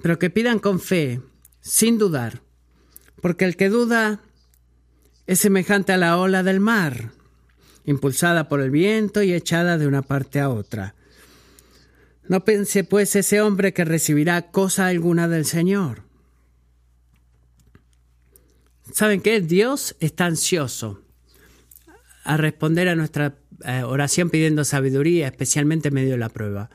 [0.01, 1.21] Pero que pidan con fe,
[1.61, 2.41] sin dudar,
[3.21, 4.21] porque el que duda
[5.25, 7.11] es semejante a la ola del mar,
[7.85, 10.95] impulsada por el viento y echada de una parte a otra.
[12.27, 16.06] No pense pues ese hombre que recibirá cosa alguna del Señor.
[18.91, 19.41] ¿Saben qué?
[19.41, 21.03] Dios está ansioso
[22.23, 26.69] a responder a nuestra eh, oración pidiendo sabiduría, especialmente en medio de la prueba.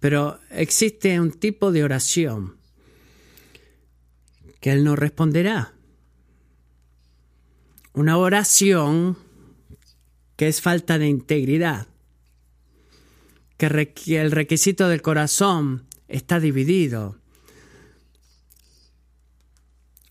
[0.00, 2.56] Pero existe un tipo de oración
[4.60, 5.74] que Él no responderá.
[7.92, 9.18] Una oración
[10.36, 11.88] que es falta de integridad,
[13.56, 13.66] que
[14.20, 17.18] el requisito del corazón está dividido.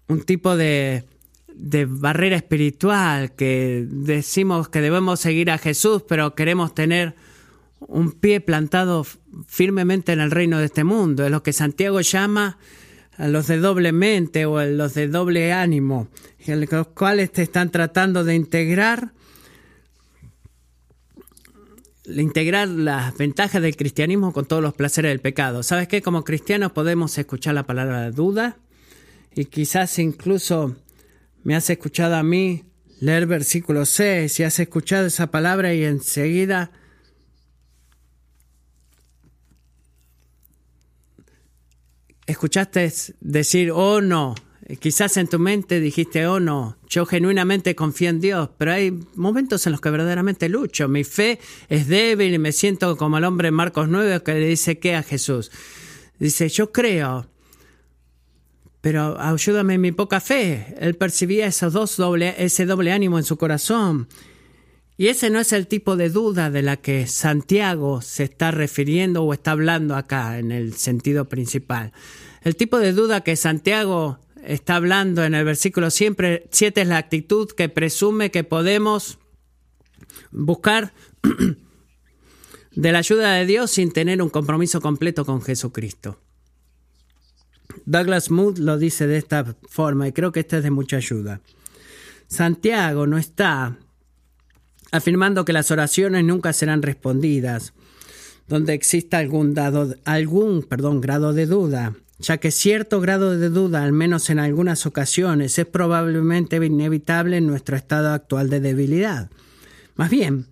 [0.09, 1.05] Un tipo de
[1.57, 7.15] de barrera espiritual, que decimos que debemos seguir a Jesús, pero queremos tener
[7.79, 9.05] un pie plantado
[9.47, 11.25] firmemente en el reino de este mundo.
[11.25, 12.57] Es lo que Santiago llama
[13.17, 16.07] a los de doble mente o a los de doble ánimo,
[16.45, 19.11] los cuales te están tratando de integrar
[22.05, 25.61] integrar las ventajas del cristianismo con todos los placeres del pecado.
[25.61, 26.01] ¿Sabes qué?
[26.01, 28.57] Como cristianos podemos escuchar la palabra duda
[29.35, 30.77] y quizás incluso
[31.47, 32.65] me has escuchado a mí
[32.99, 36.71] leer versículo 6 y has escuchado esa palabra y enseguida
[42.25, 44.35] escuchaste decir, oh no,
[44.81, 49.65] quizás en tu mente dijiste, oh no, yo genuinamente confío en Dios, pero hay momentos
[49.67, 53.47] en los que verdaderamente lucho, mi fe es débil y me siento como el hombre
[53.47, 55.49] en Marcos 9 que le dice que a Jesús.
[56.19, 57.29] Dice, yo creo,
[58.81, 60.75] pero ayúdame en mi poca fe.
[60.79, 64.07] Él percibía esos dos doble, ese doble ánimo en su corazón.
[64.97, 69.23] Y ese no es el tipo de duda de la que Santiago se está refiriendo
[69.23, 71.91] o está hablando acá en el sentido principal.
[72.41, 77.51] El tipo de duda que Santiago está hablando en el versículo 7 es la actitud
[77.51, 79.19] que presume que podemos
[80.31, 80.93] buscar
[82.71, 86.19] de la ayuda de Dios sin tener un compromiso completo con Jesucristo.
[87.85, 91.41] Douglas Mood lo dice de esta forma y creo que esta es de mucha ayuda.
[92.27, 93.77] Santiago no está
[94.91, 97.73] afirmando que las oraciones nunca serán respondidas,
[98.47, 103.83] donde exista algún, dado, algún perdón, grado de duda, ya que cierto grado de duda,
[103.83, 109.29] al menos en algunas ocasiones, es probablemente inevitable en nuestro estado actual de debilidad.
[109.97, 110.45] Más bien,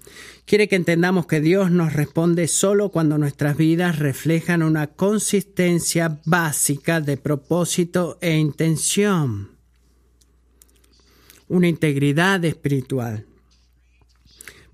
[0.45, 6.99] quiere que entendamos que Dios nos responde solo cuando nuestras vidas reflejan una consistencia básica
[6.99, 9.51] de propósito e intención.
[11.47, 13.27] una integridad espiritual.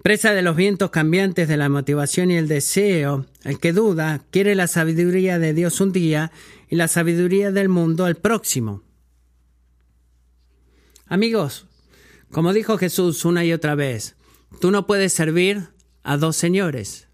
[0.02, 4.56] Presa de los vientos cambiantes de la motivación y el deseo, el que duda quiere
[4.56, 6.32] la sabiduría de Dios un día
[6.70, 8.84] y la sabiduría del mundo el próximo.
[11.08, 11.68] Amigos,
[12.32, 14.16] como dijo Jesús una y otra vez,
[14.60, 15.70] tú no puedes servir
[16.04, 17.08] a dos señores.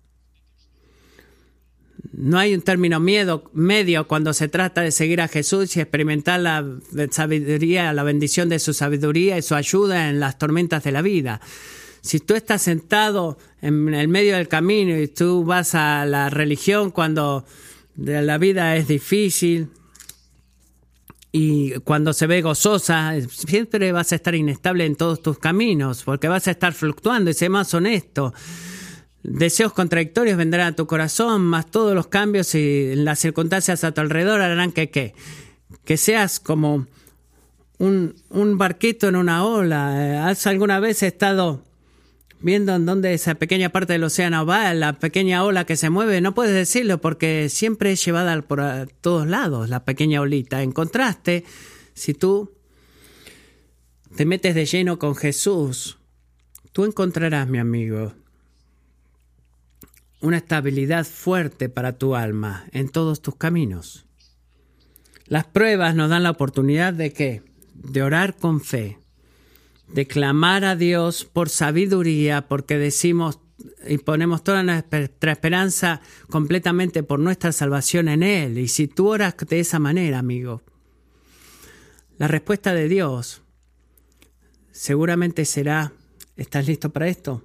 [2.14, 6.40] No hay un término miedo, medio cuando se trata de seguir a Jesús y experimentar
[6.40, 6.66] la
[7.12, 11.42] sabiduría, la bendición de su sabiduría y su ayuda en las tormentas de la vida.
[12.02, 16.92] Si tú estás sentado en el medio del camino y tú vas a la religión
[16.92, 17.46] cuando
[17.98, 19.70] la vida es difícil
[21.32, 26.28] y cuando se ve gozosa, siempre vas a estar inestable en todos tus caminos porque
[26.28, 28.34] vas a estar fluctuando y sé más honesto.
[29.24, 34.02] Deseos contradictorios vendrán a tu corazón, más todos los cambios y las circunstancias a tu
[34.02, 35.14] alrededor harán que ¿qué?
[35.84, 36.88] que seas como
[37.78, 40.28] un, un barquito en una ola.
[40.30, 41.62] ¿Has alguna vez estado
[42.40, 46.22] viendo en dónde esa pequeña parte del océano va, la pequeña ola que se mueve,
[46.22, 48.62] no puedes decirlo porque siempre es llevada por
[49.02, 50.62] todos lados, la pequeña olita.
[50.62, 51.44] En contraste,
[51.94, 52.52] si tú
[54.16, 55.98] te metes de lleno con Jesús,
[56.72, 58.14] tú encontrarás, mi amigo,
[60.22, 64.06] una estabilidad fuerte para tu alma en todos tus caminos.
[65.26, 67.44] Las pruebas nos dan la oportunidad de qué?
[67.74, 68.98] De orar con fe
[69.88, 73.40] de clamar a Dios por sabiduría, porque decimos
[73.88, 78.58] y ponemos toda nuestra esperanza completamente por nuestra salvación en Él.
[78.58, 80.62] Y si tú oras de esa manera, amigo,
[82.18, 83.42] la respuesta de Dios
[84.72, 85.94] seguramente será,
[86.36, 87.44] ¿estás listo para esto?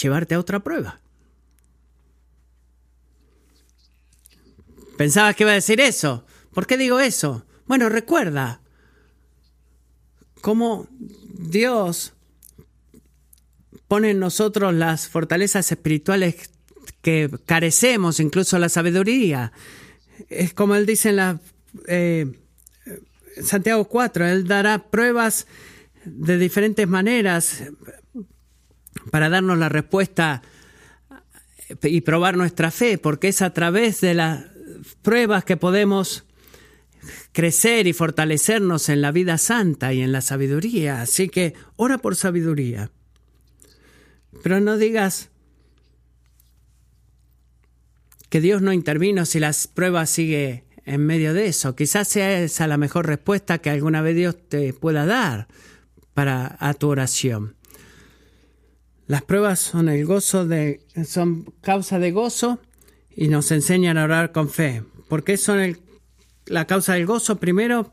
[0.00, 1.00] Llevarte a otra prueba.
[4.96, 6.26] ¿Pensabas que iba a decir eso?
[6.52, 7.46] ¿Por qué digo eso?
[7.66, 8.61] Bueno, recuerda,
[10.42, 10.88] cómo
[11.32, 12.12] Dios
[13.88, 16.50] pone en nosotros las fortalezas espirituales
[17.00, 19.52] que carecemos, incluso la sabiduría.
[20.28, 21.40] Es como él dice en
[21.86, 22.32] eh,
[23.42, 25.46] Santiago 4, él dará pruebas
[26.04, 27.62] de diferentes maneras
[29.10, 30.42] para darnos la respuesta
[31.82, 34.44] y probar nuestra fe, porque es a través de las
[35.02, 36.24] pruebas que podemos
[37.32, 41.02] crecer y fortalecernos en la vida santa y en la sabiduría.
[41.02, 42.90] Así que ora por sabiduría.
[44.42, 45.30] Pero no digas
[48.28, 51.76] que Dios no intervino si las pruebas sigue en medio de eso.
[51.76, 55.48] Quizás sea esa la mejor respuesta que alguna vez Dios te pueda dar
[56.14, 57.56] para a tu oración.
[59.06, 62.60] Las pruebas son el gozo de son causa de gozo
[63.14, 65.78] y nos enseñan a orar con fe, porque son el
[66.46, 67.90] la causa del gozo, primero,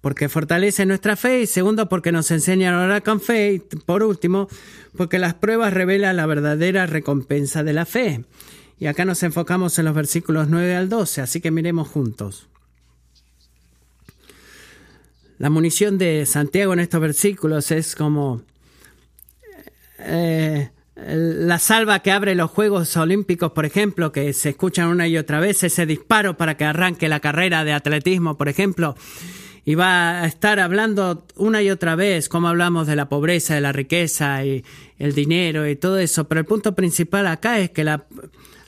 [0.00, 4.02] porque fortalece nuestra fe y segundo, porque nos enseña a orar con fe y por
[4.02, 4.48] último,
[4.96, 8.24] porque las pruebas revelan la verdadera recompensa de la fe.
[8.78, 12.48] Y acá nos enfocamos en los versículos 9 al 12, así que miremos juntos.
[15.38, 18.42] La munición de Santiago en estos versículos es como
[19.98, 20.70] eh,
[21.06, 25.40] la salva que abre los Juegos Olímpicos, por ejemplo, que se escuchan una y otra
[25.40, 28.96] vez, ese disparo para que arranque la carrera de atletismo, por ejemplo,
[29.64, 33.60] y va a estar hablando una y otra vez como hablamos de la pobreza, de
[33.60, 34.64] la riqueza y
[34.98, 38.04] el dinero y todo eso, pero el punto principal acá es que la,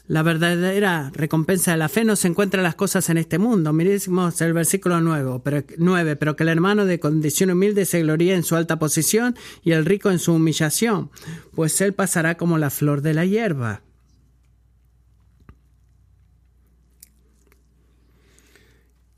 [0.07, 3.73] la verdadera recompensa de la fe no se encuentra en las cosas en este mundo.
[3.73, 8.35] Miremos el versículo 9 pero, 9, pero que el hermano de condición humilde se gloríe
[8.35, 11.11] en su alta posición y el rico en su humillación,
[11.55, 13.83] pues él pasará como la flor de la hierba.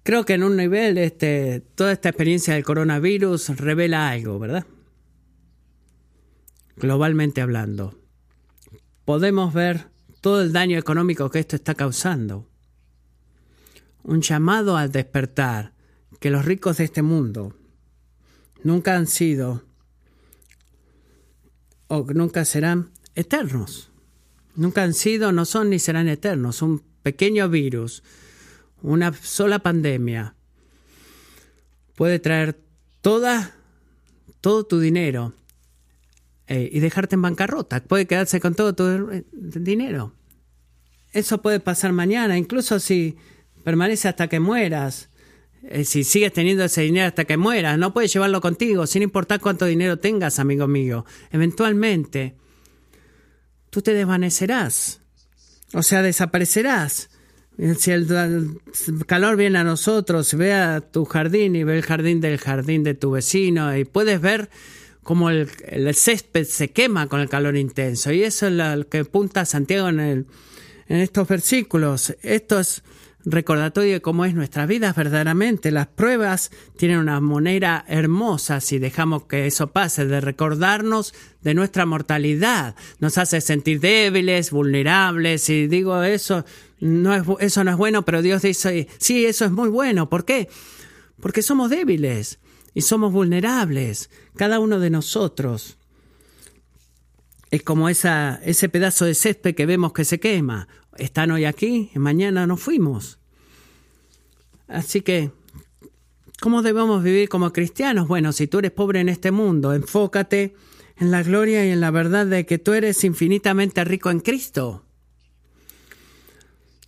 [0.04, 4.64] Creo que en un nivel este, toda esta experiencia del coronavirus revela algo, ¿verdad?
[6.76, 7.98] Globalmente hablando.
[9.04, 9.95] Podemos ver
[10.26, 12.48] todo el daño económico que esto está causando.
[14.02, 15.72] Un llamado al despertar
[16.18, 17.54] que los ricos de este mundo
[18.64, 19.62] nunca han sido
[21.86, 23.92] o nunca serán eternos.
[24.56, 26.60] Nunca han sido, no son ni serán eternos.
[26.60, 28.02] Un pequeño virus,
[28.82, 30.34] una sola pandemia
[31.94, 32.58] puede traer
[33.00, 33.54] toda,
[34.40, 35.34] todo tu dinero
[36.48, 37.80] eh, y dejarte en bancarrota.
[37.84, 40.15] Puede quedarse con todo tu eh, dinero.
[41.16, 43.16] Eso puede pasar mañana, incluso si
[43.64, 45.08] permanece hasta que mueras.
[45.62, 49.40] Eh, si sigues teniendo ese dinero hasta que mueras, no puedes llevarlo contigo, sin importar
[49.40, 51.06] cuánto dinero tengas, amigo mío.
[51.30, 52.36] Eventualmente,
[53.70, 55.00] tú te desvanecerás.
[55.72, 57.08] O sea, desaparecerás.
[57.78, 58.06] Si el,
[59.06, 62.92] calor viene a nosotros, ve a tu jardín y ve el jardín del jardín de
[62.92, 64.50] tu vecino y puedes ver
[65.02, 65.48] cómo el,
[65.94, 68.12] césped se quema con el calor intenso.
[68.12, 70.26] Y eso es lo que apunta Santiago en, el,
[70.88, 72.16] en estos versículos.
[72.22, 72.82] Esto es
[73.26, 75.72] recordatorio de cómo es nuestra vida verdaderamente.
[75.72, 81.12] Las pruebas tienen una manera hermosa si dejamos que eso pase, de recordarnos
[81.42, 82.76] de nuestra mortalidad.
[83.00, 85.50] Nos hace sentir débiles, vulnerables.
[85.50, 86.44] Y digo eso,
[86.80, 90.08] no es, eso no es bueno, pero Dios dice, sí, eso es muy bueno.
[90.08, 90.48] ¿Por qué?
[91.20, 92.38] Porque somos débiles
[92.74, 95.78] y somos vulnerables, cada uno de nosotros.
[97.56, 101.90] Es como esa, ese pedazo de césped que vemos que se quema están hoy aquí
[101.94, 103.18] mañana nos fuimos.
[104.68, 105.30] Así que,
[106.38, 108.08] ¿cómo debemos vivir como cristianos?
[108.08, 110.54] Bueno, si tú eres pobre en este mundo, enfócate
[110.98, 114.84] en la gloria y en la verdad de que tú eres infinitamente rico en Cristo.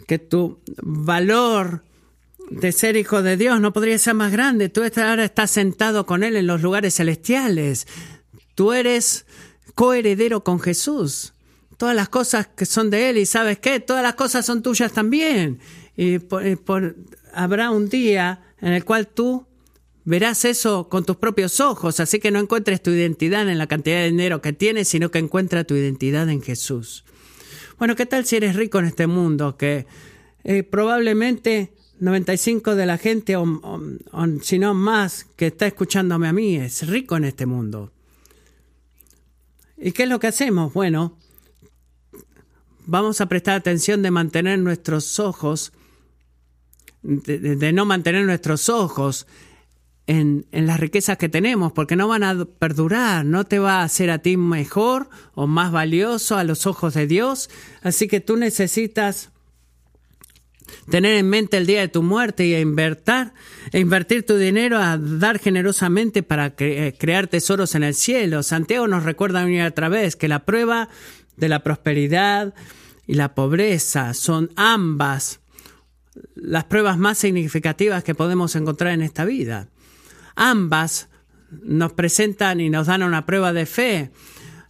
[0.07, 1.83] Que tu valor
[2.51, 4.69] de ser hijo de Dios no podría ser más grande.
[4.69, 7.87] Tú ahora estás sentado con Él en los lugares celestiales.
[8.55, 9.25] Tú eres
[9.79, 11.35] coheredero con Jesús
[11.77, 14.93] todas las cosas que son de Él y sabes qué, todas las cosas son tuyas
[14.93, 15.61] también.
[15.97, 16.97] Y por,
[17.33, 19.47] habrá un día en el cual tú
[20.05, 23.99] verás eso con tus propios ojos, así que no encuentres tu identidad en la cantidad
[23.99, 27.05] de dinero que tienes, sino que encuentra tu identidad en Jesús.
[27.79, 29.57] Bueno, ¿qué tal si eres rico en este mundo?
[29.57, 29.87] Que
[30.43, 33.47] eh, probablemente 95 de la gente, o,
[34.43, 37.93] si no más, que está escuchándome a mí, es rico en este mundo.
[39.81, 40.73] ¿Y qué es lo que hacemos?
[40.73, 41.17] Bueno,
[42.87, 45.73] vamos a prestar atención de mantener nuestros ojos,
[47.03, 49.27] de, no mantener nuestros ojos
[50.09, 53.85] en, en, las riquezas que tenemos, porque no van a perdurar, no te va a
[53.85, 57.49] hacer a ti mejor o más valioso a los ojos de Dios.
[57.83, 59.31] Así que tú necesitas
[60.91, 63.33] tener en mente el día de tu muerte y invertir,
[63.73, 68.43] invertir tu dinero a dar generosamente para crear tesoros en el cielo.
[68.43, 70.89] Santiago nos recuerda una y otra vez que la prueba
[71.37, 72.55] de la prosperidad
[73.07, 75.41] y la pobreza son ambas
[76.35, 79.69] las pruebas más significativas que podemos encontrar en esta vida.
[80.35, 81.09] Ambas
[81.51, 84.11] nos presentan y nos dan una prueba de fe,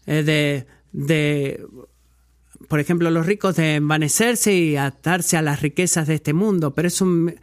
[0.06, 1.66] eh, de, de,
[2.68, 6.88] por ejemplo, los ricos de envanecerse y atarse a las riquezas de este mundo, pero
[6.88, 7.34] es un,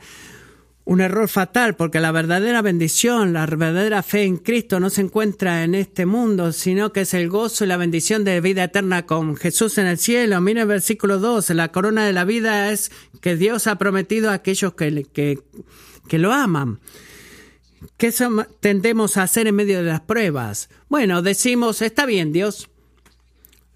[0.86, 5.64] un error fatal porque la verdadera bendición, la verdadera fe en Cristo no se encuentra
[5.64, 9.36] en este mundo, sino que es el gozo y la bendición de vida eterna con
[9.36, 10.40] Jesús en el cielo.
[10.42, 14.34] Mira el versículo 2, la corona de la vida es que Dios ha prometido a
[14.34, 15.40] aquellos que, que,
[16.08, 16.80] que lo aman.
[17.98, 18.14] ¿Qué
[18.60, 20.70] tendemos a hacer en medio de las pruebas?
[20.88, 22.70] Bueno, decimos, está bien Dios,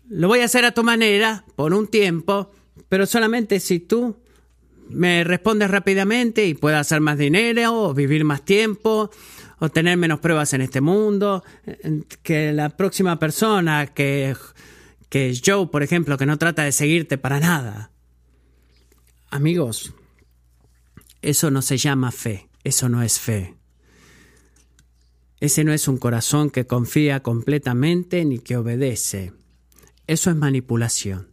[0.09, 2.51] lo voy a hacer a tu manera por un tiempo,
[2.89, 4.17] pero solamente si tú
[4.89, 9.11] me respondes rápidamente y puedo hacer más dinero o vivir más tiempo
[9.59, 11.43] o tener menos pruebas en este mundo,
[12.23, 14.35] que la próxima persona que,
[15.09, 15.41] que es
[15.71, 17.91] por ejemplo, que no trata de seguirte para nada.
[19.29, 19.93] Amigos,
[21.21, 23.55] eso no se llama fe, eso no es fe.
[25.39, 29.33] Ese no es un corazón que confía completamente ni que obedece.
[30.09, 31.27] Eso es manipulación.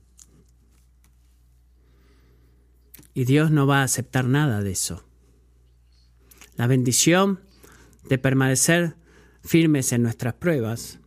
[3.14, 5.02] Y Dios no va a aceptar nada de eso.
[6.58, 7.40] La bendición
[8.06, 8.96] de permanecer
[9.42, 10.98] firmes en nuestras pruebas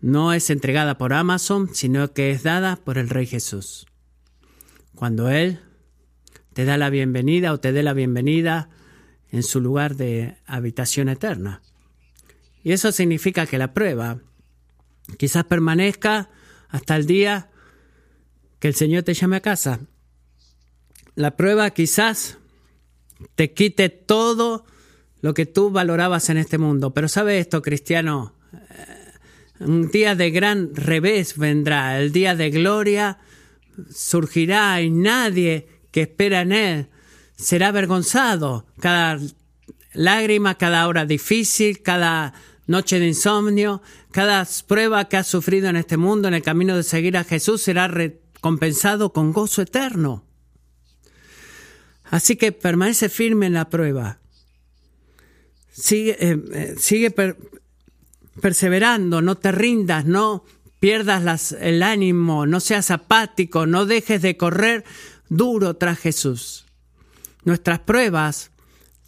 [0.00, 3.88] no es entregada por Amazon, sino que es dada por el Rey Jesús.
[4.94, 5.58] Cuando Él
[6.52, 8.68] te da la bienvenida o te dé la bienvenida
[9.32, 11.60] en su lugar de habitación eterna.
[12.62, 14.20] Y eso significa que la prueba
[15.18, 16.30] quizás permanezca
[16.68, 17.50] hasta el día
[18.58, 19.80] que el Señor te llame a casa
[21.14, 22.38] la prueba quizás
[23.34, 24.64] te quite todo
[25.20, 26.92] lo que tú valorabas en este mundo.
[26.92, 33.18] Pero sabe esto, cristiano, eh, un día de gran revés vendrá, el día de gloria
[33.90, 36.88] surgirá y nadie que espera en él
[37.36, 38.66] será avergonzado.
[38.80, 39.18] Cada
[39.92, 42.34] lágrima, cada hora difícil, cada
[42.66, 43.82] noche de insomnio,
[44.14, 47.62] cada prueba que has sufrido en este mundo en el camino de seguir a Jesús
[47.62, 50.24] será recompensado con gozo eterno.
[52.04, 54.20] Así que permanece firme en la prueba.
[55.72, 57.12] Sigue, eh, eh, sigue
[58.40, 60.44] perseverando, no te rindas, no
[60.78, 64.84] pierdas el ánimo, no seas apático, no dejes de correr
[65.28, 66.66] duro tras Jesús.
[67.42, 68.52] Nuestras pruebas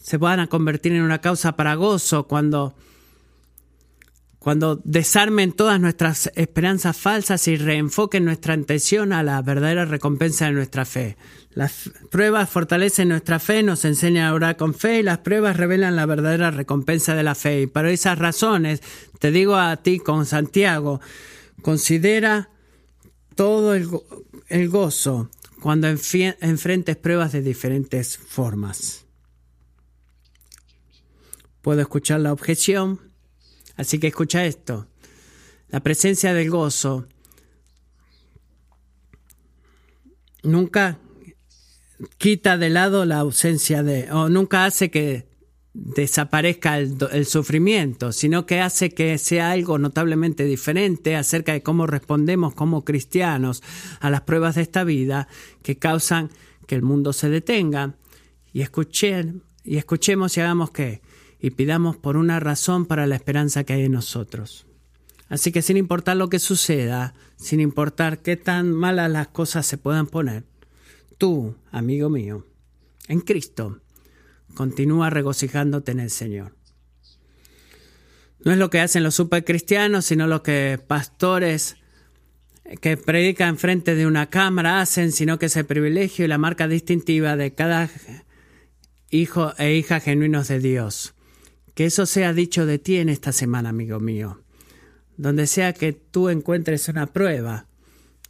[0.03, 2.75] se van a convertir en una causa para gozo cuando,
[4.47, 10.53] cuando desarmen todas nuestras esperanzas falsas y reenfoquen nuestra atención a la verdadera recompensa de
[10.53, 11.17] nuestra fe.
[11.51, 15.97] Las pruebas fortalecen nuestra fe, nos enseñan a orar con fe y las pruebas revelan
[15.97, 17.63] la verdadera recompensa de la fe.
[17.63, 18.83] Y por esas razones,
[19.19, 21.01] te digo a ti con Santiago,
[21.61, 22.49] considera
[23.35, 23.89] todo el,
[24.47, 25.29] el gozo
[25.61, 29.07] cuando enfrentes pruebas de diferentes formas.
[31.63, 33.06] Puedo escuchar la objeción,
[33.77, 34.87] Así que escucha esto.
[35.69, 37.07] La presencia del gozo
[40.43, 40.99] nunca
[42.19, 45.27] quita de lado la ausencia de, o nunca hace que
[45.73, 52.55] desaparezca el, sufrimiento, sino que hace que sea algo notablemente diferente acerca de cómo respondemos
[52.55, 53.63] como cristianos
[54.01, 55.29] a las pruebas de esta vida
[55.63, 56.31] que causan
[56.67, 57.95] que el mundo se detenga
[58.55, 61.03] y, escuchen, y escuchemos y hagamos que
[61.41, 64.67] y pidamos por una razón para la esperanza que hay en nosotros.
[65.29, 69.79] Así que sin importar lo que suceda, sin importar qué tan malas las cosas se
[69.79, 70.45] puedan poner,
[71.19, 72.47] tú, amigo mío,
[73.09, 73.81] en Cristo,
[74.55, 76.55] continúa regocijándote en el Señor.
[78.45, 81.77] No es lo que hacen los supercristianos, sino lo que pastores
[82.81, 86.69] que predican frente de una cámara hacen, sino que es el privilegio y la marca
[86.69, 87.91] distintiva de cada
[89.11, 91.16] hijo e hija genuinos de Dios.
[91.77, 94.41] Que eso sea dicho de ti en esta semana, amigo mío.
[95.19, 97.67] Donde sea que tú encuentres una prueba,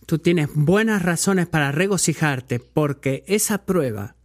[0.05, 4.17] tú tienes buenas razones para regocijarte porque esa prueba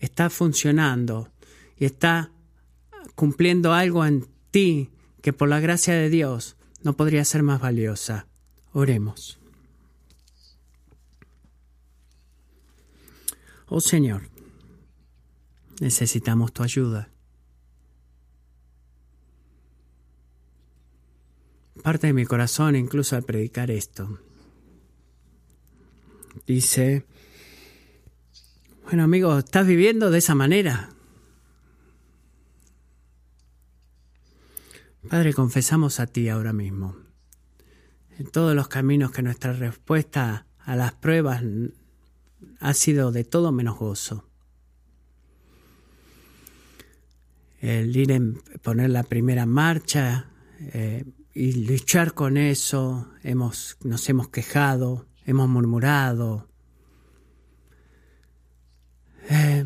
[0.00, 1.30] está funcionando
[1.78, 2.30] y está
[3.14, 4.90] cumpliendo algo en ti
[5.22, 8.26] que por la gracia de Dios no podría ser más valiosa.
[8.74, 9.38] Oremos.
[13.66, 14.28] Oh Señor,
[15.80, 17.11] necesitamos tu ayuda.
[21.82, 24.20] Parte de mi corazón incluso al predicar esto.
[26.46, 27.04] Dice,
[28.84, 30.90] bueno amigo, ¿estás viviendo de esa manera?
[35.08, 36.96] Padre, confesamos a ti ahora mismo,
[38.18, 41.42] en todos los caminos que nuestra respuesta a las pruebas
[42.60, 44.28] ha sido de todo menos gozo.
[47.60, 50.30] El ir en poner la primera marcha,
[50.60, 51.04] eh,
[51.34, 56.48] y luchar con eso, hemos, nos hemos quejado, hemos murmurado,
[59.30, 59.64] eh,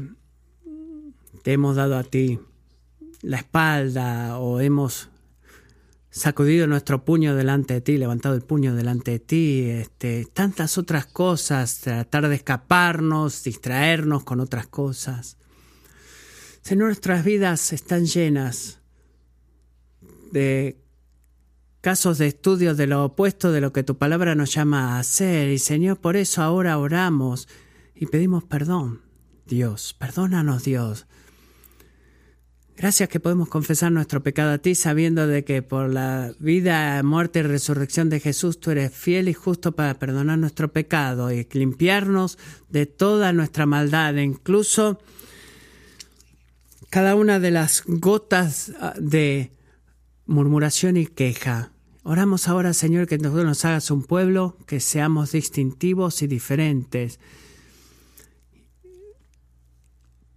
[1.43, 2.39] te hemos dado a ti
[3.23, 5.11] la espalda o hemos
[6.11, 11.07] sacudido nuestro puño delante de ti, levantado el puño delante de ti, este, tantas otras
[11.07, 15.37] cosas, tratar de escaparnos, distraernos con otras cosas.
[16.63, 18.81] Si nuestras vidas están llenas
[20.33, 20.86] de
[21.87, 25.51] casos de estudio de lo opuesto de lo que tu palabra nos llama a hacer.
[25.51, 27.47] Y Señor, por eso ahora oramos
[27.95, 29.03] y pedimos perdón.
[29.47, 31.07] Dios, perdónanos Dios.
[32.77, 37.39] Gracias que podemos confesar nuestro pecado a ti sabiendo de que por la vida, muerte
[37.39, 42.37] y resurrección de Jesús tú eres fiel y justo para perdonar nuestro pecado y limpiarnos
[42.69, 44.99] de toda nuestra maldad, incluso
[46.91, 49.53] cada una de las gotas ah, de
[50.27, 51.71] murmuración y queja
[52.09, 57.19] Oramos ahora, Señor, que nos hagas un pueblo, que seamos distintivos y diferentes,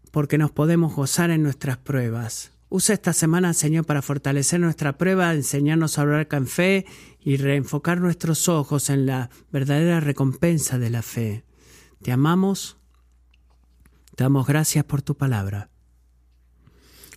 [0.09, 2.53] porque nos podemos gozar en nuestras pruebas.
[2.70, 6.88] Usa esta semana, Señor, para fortalecer nuestra prueba, enseñarnos a hablar con fe
[7.20, 11.43] y reenfocar nuestros ojos en la verdadera recompensa de la fe.
[12.01, 12.78] Te amamos,
[14.15, 15.68] te damos gracias por tu palabra.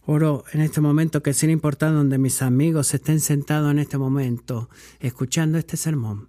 [0.05, 4.69] Oro en este momento que sin importar donde mis amigos estén sentados en este momento,
[4.99, 6.29] escuchando este sermón,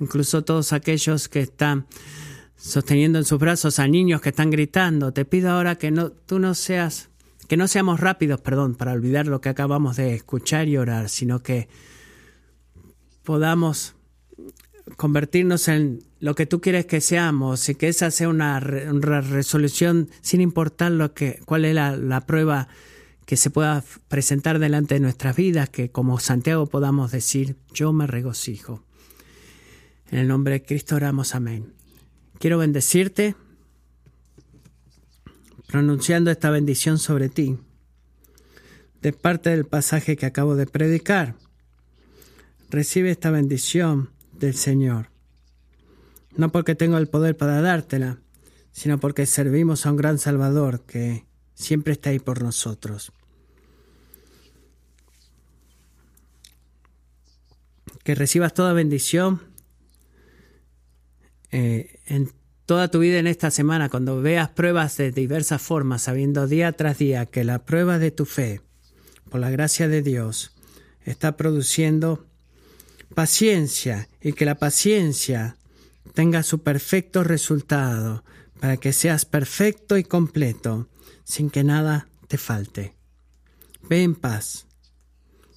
[0.00, 1.86] incluso todos aquellos que están
[2.56, 6.38] sosteniendo en sus brazos a niños que están gritando, te pido ahora que no, tú
[6.38, 7.10] no seas,
[7.48, 11.42] que no seamos rápidos, perdón, para olvidar lo que acabamos de escuchar y orar, sino
[11.42, 11.68] que
[13.24, 13.96] podamos
[14.96, 20.40] convertirnos en lo que tú quieres que seamos y que esa sea una, resolución sin
[20.40, 22.68] importar lo que, cuál es la prueba
[23.26, 28.06] que se pueda presentar delante de nuestras vidas, que como Santiago podamos decir, yo me
[28.06, 28.84] regocijo.
[30.10, 31.72] En el nombre de Cristo oramos, amén.
[32.38, 33.36] Quiero bendecirte
[35.68, 37.58] pronunciando esta bendición sobre ti,
[39.00, 41.34] de parte del pasaje que acabo de predicar.
[42.68, 45.08] Recibe esta bendición del Señor,
[46.36, 48.18] no porque tengo el poder para dártela,
[48.72, 53.12] sino porque servimos a un gran Salvador que siempre está ahí por nosotros.
[58.02, 59.42] que recibas toda bendición
[61.50, 62.32] eh, en
[62.66, 66.98] toda tu vida en esta semana, cuando veas pruebas de diversas formas, sabiendo día tras
[66.98, 68.60] día que la prueba de tu fe,
[69.28, 70.52] por la gracia de Dios,
[71.04, 72.26] está produciendo
[73.14, 75.56] paciencia y que la paciencia
[76.14, 78.24] tenga su perfecto resultado
[78.60, 80.88] para que seas perfecto y completo
[81.24, 82.94] sin que nada te falte.
[83.88, 84.66] Ve en paz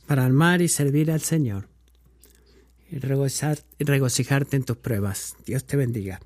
[0.07, 1.67] para amar y servir al Señor
[2.89, 5.35] y regocijarte en tus pruebas.
[5.45, 6.19] Dios te bendiga.